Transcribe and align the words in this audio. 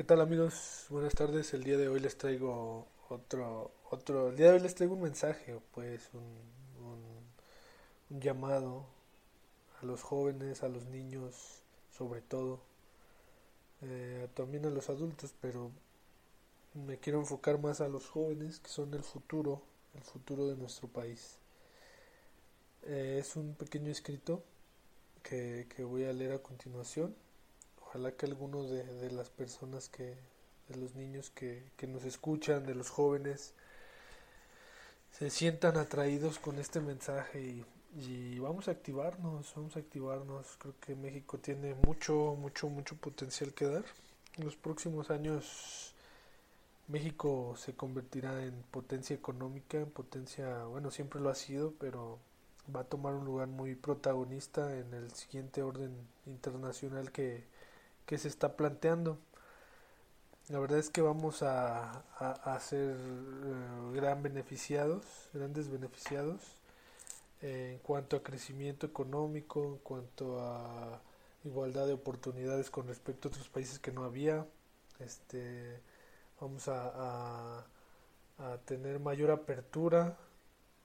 ¿Qué 0.00 0.04
tal 0.04 0.22
amigos? 0.22 0.86
Buenas 0.88 1.12
tardes. 1.12 1.52
El 1.52 1.62
día 1.62 1.76
de 1.76 1.88
hoy 1.88 2.00
les 2.00 2.16
traigo 2.16 2.86
otro, 3.10 3.70
otro, 3.90 4.30
el 4.30 4.36
día 4.38 4.46
de 4.46 4.52
hoy 4.54 4.60
les 4.60 4.74
traigo 4.74 4.94
un 4.94 5.02
mensaje, 5.02 5.60
pues 5.72 6.08
un, 6.14 8.18
llamado 8.18 8.86
a 9.82 9.84
los 9.84 10.02
jóvenes, 10.02 10.62
a 10.62 10.70
los 10.70 10.86
niños, 10.86 11.60
sobre 11.90 12.22
todo, 12.22 12.62
eh, 13.82 14.26
también 14.32 14.64
a 14.64 14.70
los 14.70 14.88
adultos, 14.88 15.34
pero 15.38 15.70
me 16.72 16.96
quiero 16.96 17.18
enfocar 17.18 17.60
más 17.60 17.82
a 17.82 17.88
los 17.88 18.08
jóvenes, 18.08 18.58
que 18.58 18.70
son 18.70 18.94
el 18.94 19.02
futuro, 19.02 19.60
el 19.94 20.02
futuro 20.02 20.46
de 20.46 20.56
nuestro 20.56 20.88
país. 20.88 21.36
Eh, 22.84 23.18
es 23.20 23.36
un 23.36 23.54
pequeño 23.54 23.92
escrito 23.92 24.42
que, 25.22 25.66
que 25.76 25.84
voy 25.84 26.04
a 26.04 26.14
leer 26.14 26.32
a 26.32 26.38
continuación 26.38 27.14
ojalá 27.90 28.12
que 28.12 28.26
algunos 28.26 28.70
de, 28.70 29.10
las 29.10 29.30
personas 29.30 29.88
que, 29.88 30.14
de 30.68 30.76
los 30.76 30.94
niños 30.94 31.30
que, 31.30 31.64
nos 31.88 32.04
escuchan, 32.04 32.64
de 32.64 32.76
los 32.76 32.88
jóvenes, 32.88 33.52
se 35.10 35.28
sientan 35.28 35.76
atraídos 35.76 36.38
con 36.38 36.60
este 36.60 36.80
mensaje 36.80 37.42
y, 37.42 37.64
y, 37.96 38.38
vamos 38.38 38.68
a 38.68 38.70
activarnos, 38.70 39.52
vamos 39.56 39.74
a 39.74 39.80
activarnos. 39.80 40.46
Creo 40.58 40.74
que 40.80 40.94
México 40.94 41.38
tiene 41.38 41.74
mucho, 41.74 42.36
mucho, 42.38 42.68
mucho 42.68 42.94
potencial 42.94 43.52
que 43.52 43.66
dar. 43.66 43.84
En 44.36 44.44
los 44.44 44.54
próximos 44.54 45.10
años 45.10 45.92
México 46.86 47.56
se 47.56 47.74
convertirá 47.74 48.44
en 48.44 48.54
potencia 48.70 49.16
económica, 49.16 49.78
en 49.78 49.90
potencia, 49.90 50.64
bueno, 50.66 50.92
siempre 50.92 51.20
lo 51.20 51.28
ha 51.28 51.34
sido, 51.34 51.74
pero 51.80 52.20
va 52.74 52.82
a 52.82 52.84
tomar 52.84 53.14
un 53.14 53.24
lugar 53.24 53.48
muy 53.48 53.74
protagonista 53.74 54.78
en 54.78 54.94
el 54.94 55.10
siguiente 55.10 55.64
orden 55.64 55.92
internacional 56.26 57.10
que, 57.10 57.44
que 58.06 58.18
se 58.18 58.28
está 58.28 58.56
planteando. 58.56 59.18
La 60.48 60.58
verdad 60.58 60.78
es 60.78 60.90
que 60.90 61.00
vamos 61.00 61.42
a, 61.42 62.02
a, 62.18 62.60
ser 62.60 62.96
eh, 62.96 63.92
gran 63.94 64.22
beneficiados, 64.22 65.04
grandes 65.32 65.70
beneficiados 65.70 66.40
eh, 67.40 67.72
en 67.74 67.78
cuanto 67.78 68.16
a 68.16 68.22
crecimiento 68.22 68.86
económico, 68.86 69.64
en 69.64 69.78
cuanto 69.78 70.40
a 70.40 71.00
igualdad 71.44 71.86
de 71.86 71.92
oportunidades 71.92 72.70
con 72.70 72.88
respecto 72.88 73.28
a 73.28 73.30
otros 73.30 73.48
países 73.48 73.78
que 73.78 73.92
no 73.92 74.04
había. 74.04 74.44
Este, 74.98 75.80
vamos 76.40 76.66
a, 76.68 77.64
a 78.38 78.56
tener 78.64 78.98
mayor 78.98 79.30
apertura 79.30 80.16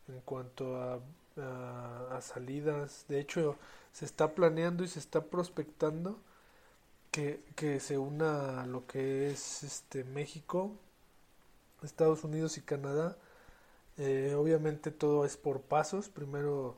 en 0.07 0.21
cuanto 0.21 0.77
a, 0.81 0.99
a, 1.37 2.21
salidas. 2.21 3.05
De 3.07 3.19
hecho, 3.19 3.57
se 3.91 4.05
está 4.05 4.33
planeando 4.33 4.83
y 4.83 4.87
se 4.87 4.99
está 4.99 5.21
prospectando 5.25 6.19
que, 7.55 7.79
se 7.79 7.97
una 7.97 8.65
lo 8.65 8.85
que 8.87 9.29
es 9.29 9.63
este 9.63 10.03
México, 10.03 10.71
Estados 11.83 12.23
Unidos 12.23 12.57
y 12.57 12.61
Canadá. 12.61 13.17
Eh, 13.97 14.35
obviamente 14.37 14.91
todo 14.91 15.25
es 15.25 15.37
por 15.37 15.61
pasos. 15.61 16.09
Primero 16.09 16.77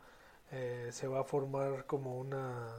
eh, 0.52 0.90
se 0.92 1.08
va 1.08 1.22
a 1.22 1.24
formar 1.24 1.86
como 1.88 2.18
una, 2.20 2.70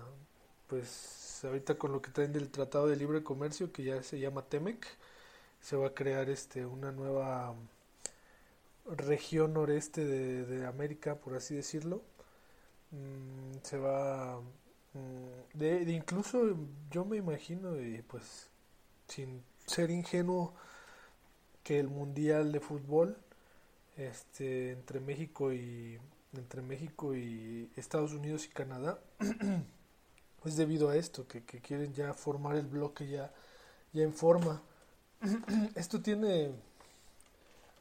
pues 0.68 1.40
ahorita 1.44 1.76
con 1.76 1.92
lo 1.92 2.02
que 2.02 2.10
traen 2.10 2.32
del 2.32 2.50
Tratado 2.50 2.88
de 2.88 2.96
Libre 2.96 3.22
Comercio 3.24 3.72
que 3.72 3.84
ya 3.84 4.02
se 4.02 4.18
llama 4.20 4.42
TEMEC, 4.42 4.86
se 5.60 5.76
va 5.76 5.88
a 5.88 5.94
crear 5.94 6.30
este 6.30 6.66
una 6.66 6.92
nueva 6.92 7.54
región 8.86 9.54
noreste 9.54 10.04
de, 10.04 10.44
de 10.46 10.66
América, 10.66 11.16
por 11.16 11.34
así 11.36 11.54
decirlo. 11.56 12.02
Mm, 12.92 13.58
se 13.62 13.78
va 13.78 14.40
Mm, 14.98 15.58
de, 15.58 15.92
incluso 15.92 16.56
yo 16.90 17.04
me 17.04 17.16
imagino, 17.16 17.80
y 17.80 18.02
pues 18.02 18.48
sin 19.08 19.42
ser 19.66 19.90
ingenuo, 19.90 20.54
que 21.62 21.78
el 21.80 21.88
mundial 21.88 22.52
de 22.52 22.60
fútbol 22.60 23.18
este 23.96 24.72
entre 24.72 25.00
México 25.00 25.52
y 25.52 25.98
entre 26.34 26.62
México 26.62 27.14
y 27.16 27.70
Estados 27.76 28.12
Unidos 28.12 28.46
y 28.46 28.48
Canadá 28.50 29.00
es 30.44 30.56
debido 30.56 30.88
a 30.88 30.96
esto 30.96 31.26
que, 31.26 31.44
que 31.44 31.60
quieren 31.60 31.92
ya 31.94 32.14
formar 32.14 32.56
el 32.56 32.66
bloque 32.66 33.08
ya 33.08 33.32
ya 33.92 34.02
en 34.02 34.12
forma. 34.12 34.62
Esto 35.74 36.00
tiene 36.00 36.52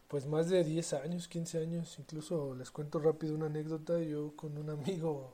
pues 0.07 0.25
más 0.25 0.49
de 0.49 0.63
10 0.63 0.93
años 0.93 1.27
15 1.27 1.59
años. 1.59 1.99
Incluso 1.99 2.55
les 2.55 2.71
cuento 2.71 2.99
rápido 2.99 3.35
una 3.35 3.47
anécdota. 3.47 3.99
Yo 3.99 4.35
con 4.35 4.57
un 4.57 4.69
amigo 4.69 5.33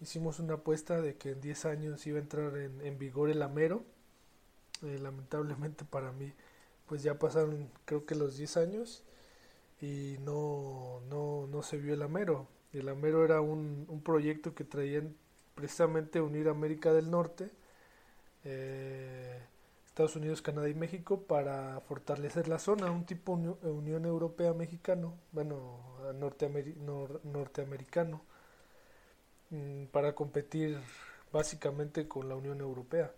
hicimos 0.00 0.38
una 0.40 0.54
apuesta 0.54 1.00
de 1.00 1.16
que 1.16 1.30
en 1.30 1.40
10 1.40 1.64
años 1.66 2.06
iba 2.06 2.18
a 2.18 2.22
entrar 2.22 2.56
en, 2.56 2.98
vigor 2.98 3.30
el 3.30 3.42
Amero. 3.42 3.84
Eh, 4.82 4.98
lamentablemente 4.98 5.84
para 5.84 6.12
mí, 6.12 6.32
pues 6.86 7.02
ya 7.02 7.18
pasaron 7.18 7.70
creo 7.84 8.06
que 8.06 8.14
los 8.14 8.36
10 8.36 8.56
años 8.56 9.02
y 9.80 10.16
no, 10.20 11.00
no, 11.08 11.46
no 11.46 11.62
se 11.62 11.76
vio 11.78 11.94
el 11.94 12.02
Amero. 12.02 12.48
El 12.72 12.88
Amero 12.88 13.24
era 13.24 13.40
un, 13.40 13.84
un 13.88 14.02
proyecto 14.02 14.54
que 14.54 14.64
traían 14.64 15.14
precisamente 15.54 16.20
unir 16.20 16.48
América 16.48 16.92
del 16.92 17.10
Norte, 17.10 17.50
eh, 18.44 19.40
Estados 19.86 20.16
Unidos, 20.16 20.40
Canadá 20.40 20.68
y 20.68 20.74
México 20.74 21.22
para 21.22 21.80
fortalecer 21.80 22.48
la 22.48 22.58
zona, 22.58 22.90
un 22.90 23.04
tipo 23.04 23.32
Unión 23.32 24.06
Europea 24.06 24.54
mexicano, 24.54 25.14
bueno, 25.32 25.80
norteamericano 27.24 28.22
para 29.92 30.14
competir 30.14 30.78
básicamente 31.32 32.08
con 32.08 32.28
la 32.28 32.36
Unión 32.36 32.60
Europea. 32.60 33.12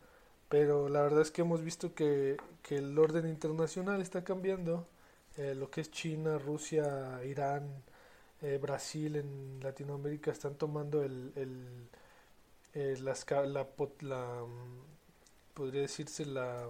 Pero 0.49 0.89
la 0.89 1.03
verdad 1.03 1.23
es 1.23 1.31
que 1.31 1.43
hemos 1.43 1.63
visto 1.63 1.95
que, 1.95 2.37
que 2.63 2.77
el 2.77 2.99
orden 2.99 3.27
internacional 3.29 4.01
está 4.03 4.25
cambiando. 4.25 4.87
Eh, 5.37 5.55
lo 5.55 5.71
que 5.71 5.81
es 5.83 5.91
China, 5.91 6.39
Rusia, 6.39 7.21
Irán, 7.25 7.83
eh, 8.43 8.59
Brasil 8.61 9.17
en 9.17 9.61
Latinoamérica 9.63 10.31
están 10.33 10.57
tomando 10.57 11.03
el, 11.03 11.33
el, 11.37 11.89
eh, 12.75 12.97
la, 13.01 13.15
la, 13.47 13.65
mm, 14.45 14.81
podría 15.55 15.83
decirse 15.83 16.27
la 16.27 16.69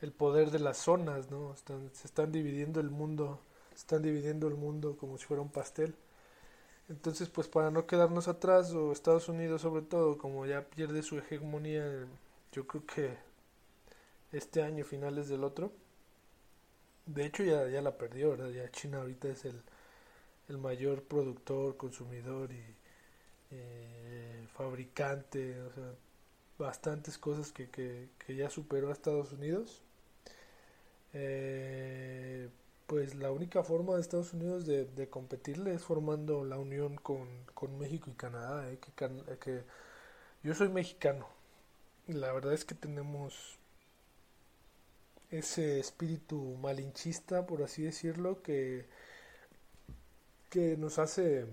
el 0.00 0.12
poder 0.12 0.50
de 0.50 0.58
las 0.60 0.78
zonas, 0.78 1.30
¿no? 1.30 1.52
Están, 1.54 1.90
se 1.92 2.06
están 2.06 2.32
dividiendo 2.32 2.80
el 2.80 2.90
mundo, 2.90 3.40
están 3.74 4.02
dividiendo 4.02 4.48
el 4.48 4.54
mundo 4.54 4.96
como 4.96 5.18
si 5.18 5.26
fuera 5.26 5.42
un 5.42 5.50
pastel. 5.50 5.94
Entonces, 6.90 7.30
pues 7.30 7.48
para 7.48 7.70
no 7.70 7.86
quedarnos 7.86 8.28
atrás, 8.28 8.72
o 8.74 8.92
Estados 8.92 9.28
Unidos 9.30 9.62
sobre 9.62 9.82
todo, 9.82 10.18
como 10.18 10.44
ya 10.44 10.62
pierde 10.68 11.02
su 11.02 11.16
hegemonía, 11.18 12.06
yo 12.52 12.66
creo 12.66 12.84
que 12.84 13.16
este 14.32 14.62
año, 14.62 14.84
finales 14.84 15.28
del 15.28 15.44
otro, 15.44 15.72
de 17.06 17.26
hecho 17.26 17.42
ya, 17.44 17.68
ya 17.68 17.82
la 17.82 17.96
perdió, 17.98 18.30
¿verdad? 18.30 18.50
Ya 18.50 18.70
China 18.70 18.98
ahorita 18.98 19.28
es 19.28 19.44
el, 19.44 19.60
el 20.48 20.58
mayor 20.58 21.02
productor, 21.04 21.76
consumidor 21.76 22.52
y 22.52 22.62
eh, 23.52 24.46
fabricante, 24.54 25.60
o 25.62 25.72
sea, 25.72 25.94
bastantes 26.58 27.18
cosas 27.18 27.52
que, 27.52 27.70
que, 27.70 28.08
que 28.18 28.36
ya 28.36 28.50
superó 28.50 28.90
a 28.90 28.92
Estados 28.92 29.32
Unidos. 29.32 29.82
Eh, 31.12 32.48
pues 32.90 33.14
la 33.14 33.30
única 33.30 33.62
forma 33.62 33.94
de 33.94 34.00
Estados 34.00 34.32
Unidos 34.34 34.66
de, 34.66 34.84
de 34.84 35.08
competirle 35.08 35.72
es 35.72 35.82
formando 35.84 36.44
la 36.44 36.58
unión 36.58 36.96
con, 36.96 37.28
México 37.78 38.10
y 38.10 38.14
Canadá. 38.14 38.68
¿eh? 38.68 38.80
Eh, 38.82 39.38
que, 39.38 39.62
yo 40.42 40.54
soy 40.56 40.70
mexicano 40.70 41.28
la 42.08 42.32
verdad 42.32 42.52
es 42.52 42.64
que 42.64 42.74
tenemos 42.74 43.60
ese 45.30 45.78
espíritu 45.78 46.56
malinchista, 46.60 47.46
por 47.46 47.62
así 47.62 47.82
decirlo, 47.82 48.42
que, 48.42 48.86
que 50.48 50.76
nos 50.76 50.98
hace 50.98 51.46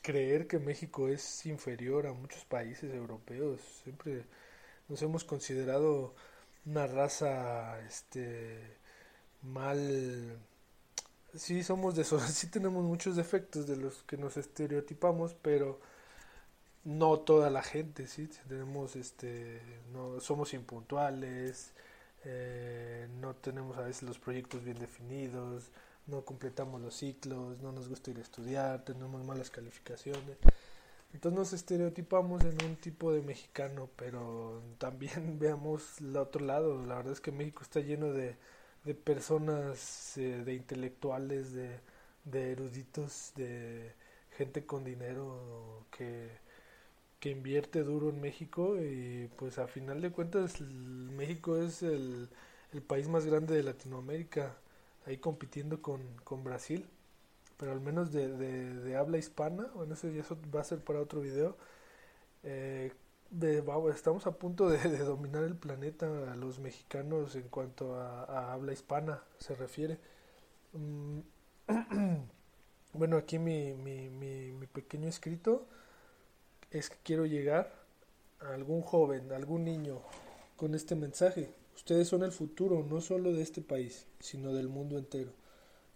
creer 0.00 0.46
que 0.46 0.60
México 0.60 1.08
es 1.08 1.44
inferior 1.46 2.06
a 2.06 2.12
muchos 2.12 2.44
países 2.44 2.94
europeos. 2.94 3.60
Siempre 3.82 4.24
nos 4.88 5.02
hemos 5.02 5.24
considerado 5.24 6.14
una 6.64 6.86
raza 6.86 7.80
este 7.88 8.78
mal 9.42 10.38
sí 11.34 11.62
somos 11.62 11.94
de 11.94 12.02
esos, 12.02 12.22
sí 12.30 12.48
tenemos 12.48 12.84
muchos 12.84 13.16
defectos 13.16 13.66
de 13.66 13.76
los 13.76 14.02
que 14.04 14.16
nos 14.16 14.36
estereotipamos, 14.36 15.34
pero 15.34 15.80
no 16.84 17.18
toda 17.20 17.50
la 17.50 17.62
gente, 17.62 18.06
sí 18.06 18.28
tenemos 18.48 18.96
este 18.96 19.60
no 19.92 20.20
somos 20.20 20.54
impuntuales, 20.54 21.72
eh, 22.24 23.08
no 23.20 23.34
tenemos 23.34 23.76
a 23.78 23.82
veces 23.82 24.02
los 24.04 24.18
proyectos 24.18 24.64
bien 24.64 24.78
definidos, 24.78 25.70
no 26.06 26.24
completamos 26.24 26.80
los 26.80 26.96
ciclos, 26.96 27.58
no 27.60 27.72
nos 27.72 27.88
gusta 27.88 28.10
ir 28.10 28.18
a 28.18 28.22
estudiar, 28.22 28.84
tenemos 28.84 29.24
malas 29.24 29.50
calificaciones. 29.50 30.38
Entonces 31.12 31.38
nos 31.38 31.52
estereotipamos 31.52 32.42
en 32.44 32.62
un 32.64 32.76
tipo 32.76 33.12
de 33.12 33.22
mexicano, 33.22 33.88
pero 33.96 34.62
también 34.78 35.38
veamos 35.40 36.00
el 36.00 36.16
otro 36.16 36.44
lado. 36.44 36.84
La 36.86 36.96
verdad 36.96 37.12
es 37.12 37.20
que 37.20 37.32
México 37.32 37.62
está 37.62 37.80
lleno 37.80 38.12
de 38.12 38.36
de 38.84 38.94
personas, 38.94 40.16
eh, 40.18 40.42
de 40.44 40.54
intelectuales, 40.54 41.52
de, 41.52 41.80
de 42.24 42.52
eruditos, 42.52 43.32
de 43.36 43.92
gente 44.36 44.64
con 44.66 44.84
dinero 44.84 45.86
que, 45.90 46.30
que 47.20 47.30
invierte 47.30 47.82
duro 47.82 48.08
en 48.10 48.20
México 48.20 48.76
y 48.80 49.28
pues 49.36 49.58
a 49.58 49.66
final 49.66 50.00
de 50.00 50.10
cuentas 50.10 50.60
México 50.60 51.58
es 51.58 51.82
el, 51.82 52.28
el 52.72 52.82
país 52.82 53.08
más 53.08 53.26
grande 53.26 53.54
de 53.54 53.62
Latinoamérica, 53.62 54.56
ahí 55.06 55.18
compitiendo 55.18 55.82
con, 55.82 56.00
con 56.24 56.44
Brasil, 56.44 56.86
pero 57.58 57.72
al 57.72 57.80
menos 57.80 58.12
de, 58.12 58.28
de, 58.28 58.96
habla 58.96 59.18
hispana, 59.18 59.68
bueno, 59.74 59.94
eso 59.94 60.08
ya 60.10 60.24
va 60.54 60.60
a 60.62 60.64
ser 60.64 60.80
para 60.80 61.00
otro 61.00 61.20
video. 61.20 61.56
Eh, 62.44 62.92
de, 63.30 63.64
estamos 63.94 64.26
a 64.26 64.32
punto 64.32 64.68
de, 64.68 64.98
dominar 64.98 65.44
el 65.44 65.56
planeta 65.56 66.32
a 66.32 66.36
los 66.36 66.58
mexicanos 66.58 67.36
en 67.36 67.48
cuanto 67.48 67.94
a, 67.94 68.52
habla 68.52 68.72
hispana 68.72 69.22
se 69.38 69.54
refiere. 69.54 69.98
Mm, 70.72 71.20
bueno, 72.92 73.16
aquí 73.16 73.38
mi, 73.38 73.74
mi, 73.74 74.10
mi, 74.10 74.52
mi, 74.52 74.66
pequeño 74.66 75.08
escrito 75.08 75.66
es 76.70 76.90
que 76.90 76.96
quiero 77.02 77.26
llegar 77.26 77.72
a 78.40 78.54
algún 78.54 78.82
joven, 78.82 79.32
algún 79.32 79.64
niño 79.64 80.00
con 80.56 80.74
este 80.74 80.94
mensaje. 80.94 81.54
Ustedes 81.74 82.08
son 82.08 82.22
el 82.22 82.32
futuro 82.32 82.84
no 82.88 83.00
solo 83.00 83.32
de 83.32 83.42
este 83.42 83.62
país, 83.62 84.06
sino 84.18 84.52
del 84.52 84.68
mundo 84.68 84.98
entero. 84.98 85.32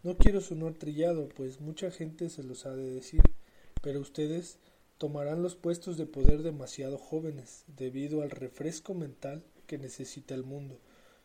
No 0.03 0.17
quiero 0.17 0.41
sonar 0.41 0.75
trillado, 0.75 1.29
pues 1.31 1.61
mucha 1.61 1.91
gente 1.91 2.29
se 2.29 2.43
los 2.43 2.67
ha 2.67 2.75
de 2.75 2.91
decir, 2.91 3.23
pero 3.83 4.01
ustedes 4.01 4.59
tomarán 4.99 5.43
los 5.43 5.57
puestos 5.57 5.97
de 5.97 6.07
poder 6.07 6.43
demasiado 6.43 6.99
jóvenes 6.99 7.65
debido 7.67 8.23
al 8.23 8.31
refresco 8.31 8.95
mental 8.95 9.43
que 9.67 9.79
necesita 9.79 10.35
el 10.35 10.45
mundo. 10.45 10.79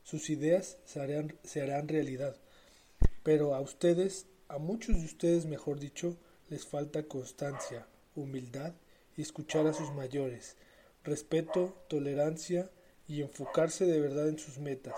Sus 0.03 0.29
ideas 0.29 0.77
se 0.85 1.01
harán, 1.01 1.87
realidad. 1.87 2.35
Pero 3.23 3.53
a 3.53 3.61
ustedes, 3.61 4.25
a 4.47 4.57
muchos 4.57 4.97
de 4.97 5.05
ustedes 5.05 5.45
mejor 5.45 5.79
dicho, 5.79 6.17
les 6.49 6.65
falta 6.65 7.03
constancia, 7.03 7.85
humildad 8.15 8.73
y 9.15 9.21
escuchar 9.21 9.67
a 9.67 9.73
sus 9.73 9.91
mayores, 9.91 10.55
respeto, 11.03 11.75
tolerancia 11.89 12.71
y 13.07 13.21
enfocarse 13.21 13.85
de 13.85 13.99
verdad 13.99 14.29
en 14.29 14.39
sus 14.39 14.57
metas. 14.57 14.95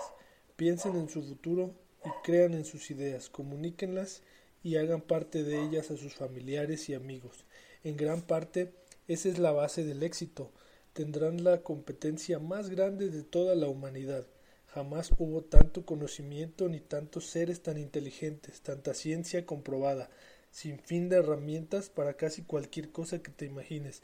Piensen 0.56 0.96
en 0.96 1.08
su 1.08 1.22
futuro 1.22 1.74
y 2.04 2.08
crean 2.24 2.54
en 2.54 2.64
sus 2.64 2.90
ideas, 2.90 3.28
comuníquenlas 3.28 4.22
y 4.62 4.76
hagan 4.76 5.02
parte 5.02 5.42
de 5.42 5.62
ellas 5.62 5.90
a 5.90 5.96
sus 5.96 6.14
familiares 6.14 6.88
y 6.88 6.94
amigos. 6.94 7.44
En 7.84 7.96
gran 7.96 8.22
parte, 8.22 8.72
esa 9.08 9.28
es 9.28 9.38
la 9.38 9.50
base 9.50 9.84
del 9.84 10.02
éxito. 10.04 10.52
Tendrán 10.92 11.42
la 11.42 11.62
competencia 11.62 12.38
más 12.38 12.70
grande 12.70 13.08
de 13.08 13.24
toda 13.24 13.54
la 13.56 13.66
humanidad. 13.68 14.26
Jamás 14.68 15.10
hubo 15.18 15.42
tanto 15.42 15.84
conocimiento 15.84 16.68
ni 16.68 16.80
tantos 16.80 17.26
seres 17.26 17.62
tan 17.62 17.78
inteligentes, 17.78 18.60
tanta 18.60 18.94
ciencia 18.94 19.44
comprobada, 19.44 20.10
sin 20.50 20.78
fin 20.78 21.08
de 21.08 21.16
herramientas 21.16 21.90
para 21.90 22.14
casi 22.14 22.42
cualquier 22.42 22.90
cosa 22.92 23.20
que 23.20 23.32
te 23.32 23.46
imagines. 23.46 24.02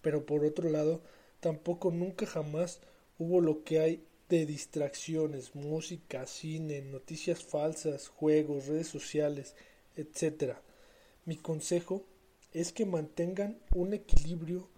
Pero 0.00 0.24
por 0.24 0.44
otro 0.44 0.70
lado, 0.70 1.02
tampoco 1.40 1.90
nunca 1.90 2.24
jamás 2.24 2.80
hubo 3.18 3.40
lo 3.40 3.62
que 3.62 3.80
hay 3.80 4.04
de 4.28 4.46
distracciones, 4.46 5.54
música, 5.54 6.26
cine, 6.26 6.80
noticias 6.82 7.44
falsas, 7.44 8.08
juegos, 8.08 8.66
redes 8.66 8.88
sociales, 8.88 9.54
etc. 9.96 10.54
Mi 11.24 11.36
consejo 11.36 12.04
es 12.52 12.72
que 12.72 12.86
mantengan 12.86 13.58
un 13.74 13.92
equilibrio 13.92 14.68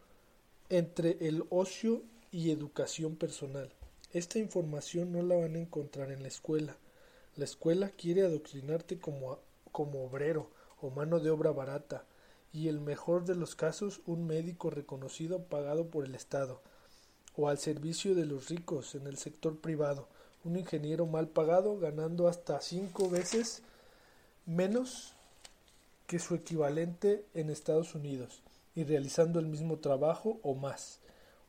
entre 0.69 1.17
el 1.21 1.45
ocio 1.51 2.03
y 2.31 2.51
educación 2.51 3.17
personal. 3.17 3.73
Esta 4.13 4.39
información 4.39 5.13
no 5.13 5.23
la 5.23 5.37
van 5.37 5.55
a 5.55 5.61
encontrar 5.61 6.11
en 6.11 6.23
la 6.23 6.29
escuela. 6.29 6.77
La 7.37 7.45
escuela 7.45 7.91
quiere 7.91 8.23
adoctrinarte 8.23 8.99
como, 8.99 9.39
como 9.73 10.05
obrero 10.05 10.51
o 10.81 10.91
mano 10.91 11.21
de 11.21 11.31
obra 11.31 11.53
barata, 11.53 12.05
y 12.53 12.69
el 12.69 12.81
mejor 12.81 13.25
de 13.25 13.37
los 13.37 13.55
casos 13.55 14.01
un 14.07 14.27
médico 14.27 14.71
reconocido 14.71 15.45
pagado 15.45 15.89
por 15.89 16.05
el 16.05 16.15
Estado, 16.15 16.61
o 17.37 17.49
al 17.49 17.59
servicio 17.59 18.15
de 18.15 18.27
los 18.27 18.49
ricos 18.49 18.95
en 18.97 19.07
el 19.07 19.17
sector 19.17 19.61
privado, 19.61 20.09
un 20.45 20.57
ingeniero 20.57 21.07
mal 21.07 21.29
pagado 21.29 21.79
ganando 21.79 22.27
hasta 22.27 22.61
cinco 22.61 23.09
veces 23.09 23.63
menos 24.47 25.15
que 26.11 26.19
su 26.19 26.35
equivalente 26.35 27.25
en 27.35 27.51
Estados 27.51 27.95
Unidos 27.95 28.43
y 28.75 28.83
realizando 28.83 29.39
el 29.39 29.47
mismo 29.47 29.79
trabajo 29.79 30.41
o 30.43 30.57
más. 30.57 30.99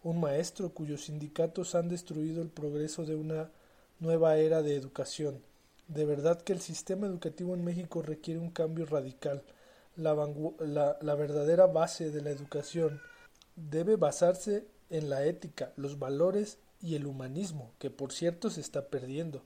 Un 0.04 0.20
maestro 0.20 0.70
cuyos 0.70 1.06
sindicatos 1.06 1.74
han 1.74 1.90
destruido 1.90 2.44
el 2.44 2.50
progreso 2.50 3.04
de 3.04 3.16
una 3.16 3.50
nueva 4.00 4.38
era 4.38 4.62
de 4.62 4.76
educación. 4.76 5.42
De 5.88 6.06
verdad 6.06 6.40
que 6.44 6.54
el 6.54 6.62
sistema 6.62 7.08
educativo 7.08 7.56
en 7.56 7.64
México 7.64 8.04
requiere 8.04 8.40
un 8.40 8.52
cambio 8.52 8.86
radical. 8.86 9.42
La, 9.96 10.14
la, 10.60 10.96
la 11.02 11.16
verdadera 11.16 11.66
base 11.66 12.12
de 12.12 12.22
la 12.22 12.30
educación 12.30 13.02
debe 13.56 13.96
basarse 13.96 14.68
en 14.92 15.10
la 15.10 15.26
ética, 15.26 15.74
los 15.76 15.98
valores 15.98 16.60
y 16.84 16.94
el 16.94 17.08
humanismo, 17.08 17.72
que 17.80 17.90
por 17.90 18.14
cierto 18.14 18.52
se 18.52 18.62
está 18.62 18.90
perdiendo. 18.90 19.42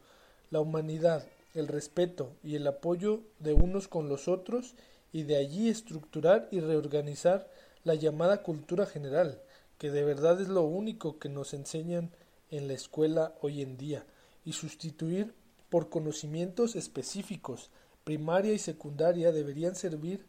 La 0.52 0.60
humanidad, 0.60 1.26
el 1.54 1.70
respeto 1.70 2.34
y 2.44 2.56
el 2.56 2.68
apoyo 2.68 3.22
de 3.40 3.54
unos 3.54 3.88
con 3.88 4.10
los 4.10 4.28
otros 4.28 4.76
y 5.16 5.24
de 5.24 5.38
allí 5.38 5.70
estructurar 5.70 6.50
y 6.52 6.60
reorganizar 6.60 7.50
la 7.86 7.96
llamada 7.96 8.44
cultura 8.44 8.86
general, 8.86 9.42
que 9.78 9.90
de 9.90 10.04
verdad 10.04 10.42
es 10.42 10.50
lo 10.50 10.64
único 10.64 11.20
que 11.20 11.30
nos 11.30 11.54
enseñan 11.54 12.12
en 12.50 12.68
la 12.68 12.74
escuela 12.74 13.34
hoy 13.40 13.62
en 13.62 13.78
día, 13.78 14.06
y 14.44 14.52
sustituir 14.52 15.34
por 15.70 15.88
conocimientos 15.88 16.76
específicos, 16.76 17.70
primaria 18.04 18.52
y 18.52 18.60
secundaria 18.60 19.32
deberían 19.32 19.76
servir 19.76 20.26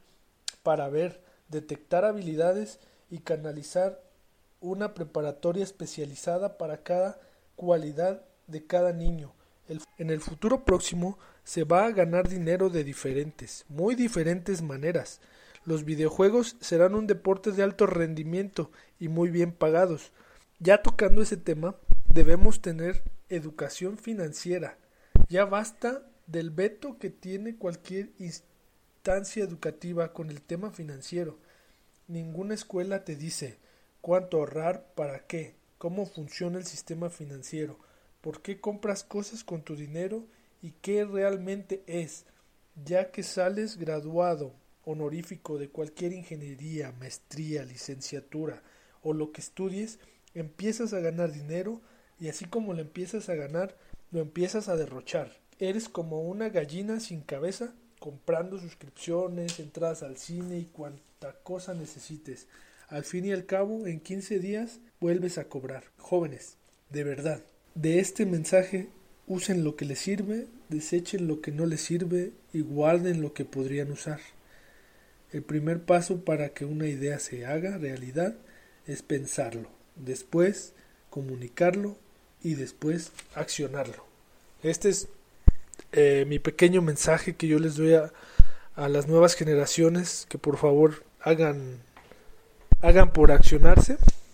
para 0.62 0.88
ver, 0.88 1.20
detectar 1.48 2.04
habilidades 2.04 2.78
y 3.10 3.18
canalizar 3.18 4.00
una 4.60 4.94
preparatoria 4.94 5.64
especializada 5.64 6.58
para 6.58 6.84
cada 6.84 7.18
cualidad 7.56 8.22
de 8.46 8.64
cada 8.64 8.92
niño. 8.92 9.32
En 9.98 10.10
el 10.10 10.20
futuro 10.20 10.64
próximo 10.64 11.18
se 11.44 11.64
va 11.64 11.86
a 11.86 11.92
ganar 11.92 12.28
dinero 12.28 12.70
de 12.70 12.84
diferentes, 12.84 13.64
muy 13.68 13.94
diferentes 13.94 14.62
maneras. 14.62 15.20
Los 15.64 15.84
videojuegos 15.84 16.56
serán 16.60 16.94
un 16.94 17.06
deporte 17.06 17.52
de 17.52 17.62
alto 17.62 17.86
rendimiento 17.86 18.70
y 19.00 19.08
muy 19.08 19.30
bien 19.30 19.52
pagados. 19.52 20.12
Ya 20.58 20.82
tocando 20.82 21.22
ese 21.22 21.36
tema, 21.36 21.76
debemos 22.08 22.62
tener 22.62 23.02
educación 23.28 23.98
financiera. 23.98 24.78
Ya 25.28 25.44
basta 25.44 26.02
del 26.26 26.50
veto 26.50 26.98
que 26.98 27.10
tiene 27.10 27.56
cualquier 27.56 28.10
instancia 28.18 29.44
educativa 29.44 30.12
con 30.12 30.30
el 30.30 30.40
tema 30.40 30.70
financiero. 30.70 31.38
Ninguna 32.08 32.54
escuela 32.54 33.04
te 33.04 33.16
dice 33.16 33.58
cuánto 34.00 34.38
ahorrar, 34.38 34.92
para 34.94 35.26
qué, 35.26 35.56
cómo 35.78 36.06
funciona 36.06 36.58
el 36.58 36.64
sistema 36.64 37.10
financiero, 37.10 37.78
por 38.26 38.42
qué 38.42 38.60
compras 38.60 39.04
cosas 39.04 39.44
con 39.44 39.62
tu 39.62 39.76
dinero 39.76 40.26
y 40.60 40.72
qué 40.82 41.04
realmente 41.04 41.84
es, 41.86 42.24
ya 42.84 43.12
que 43.12 43.22
sales 43.22 43.76
graduado 43.76 44.52
honorífico 44.84 45.58
de 45.58 45.68
cualquier 45.68 46.12
ingeniería, 46.12 46.92
maestría, 46.98 47.64
licenciatura 47.64 48.64
o 49.00 49.12
lo 49.12 49.30
que 49.30 49.40
estudies, 49.40 50.00
empiezas 50.34 50.92
a 50.92 50.98
ganar 50.98 51.30
dinero 51.30 51.80
y 52.18 52.26
así 52.26 52.46
como 52.46 52.74
lo 52.74 52.80
empiezas 52.80 53.28
a 53.28 53.36
ganar, 53.36 53.78
lo 54.10 54.18
empiezas 54.18 54.68
a 54.68 54.74
derrochar. 54.74 55.30
Eres 55.60 55.88
como 55.88 56.22
una 56.22 56.48
gallina 56.48 56.98
sin 56.98 57.20
cabeza 57.20 57.74
comprando 58.00 58.58
suscripciones, 58.58 59.60
entradas 59.60 60.02
al 60.02 60.16
cine 60.16 60.58
y 60.58 60.64
cuanta 60.64 61.36
cosa 61.44 61.74
necesites. 61.74 62.48
Al 62.88 63.04
fin 63.04 63.24
y 63.24 63.30
al 63.30 63.46
cabo, 63.46 63.86
en 63.86 64.00
15 64.00 64.40
días 64.40 64.80
vuelves 64.98 65.38
a 65.38 65.48
cobrar. 65.48 65.84
Jóvenes, 65.98 66.56
de 66.90 67.04
verdad, 67.04 67.40
de 67.76 68.00
este 68.00 68.26
mensaje 68.26 68.88
Usen 69.28 69.64
lo 69.64 69.74
que 69.74 69.84
les 69.84 69.98
sirve, 69.98 70.46
desechen 70.68 71.26
lo 71.26 71.40
que 71.40 71.50
no 71.50 71.66
les 71.66 71.80
sirve 71.80 72.32
y 72.52 72.60
guarden 72.60 73.22
lo 73.22 73.34
que 73.34 73.44
podrían 73.44 73.90
usar. 73.90 74.20
El 75.32 75.42
primer 75.42 75.82
paso 75.82 76.24
para 76.24 76.50
que 76.50 76.64
una 76.64 76.86
idea 76.86 77.18
se 77.18 77.44
haga 77.44 77.76
realidad 77.76 78.36
es 78.86 79.02
pensarlo, 79.02 79.68
después 79.96 80.74
comunicarlo 81.10 81.96
y 82.40 82.54
después 82.54 83.10
accionarlo. 83.34 84.06
Este 84.62 84.90
es 84.90 85.08
eh, 85.90 86.24
mi 86.28 86.38
pequeño 86.38 86.82
mensaje 86.82 87.34
que 87.34 87.48
yo 87.48 87.58
les 87.58 87.74
doy 87.74 87.94
a, 87.94 88.12
a 88.76 88.88
las 88.88 89.08
nuevas 89.08 89.34
generaciones 89.34 90.26
que 90.28 90.38
por 90.38 90.56
favor 90.56 91.04
hagan, 91.20 91.80
hagan 92.80 93.12
por 93.12 93.32
accionarse 93.32 93.98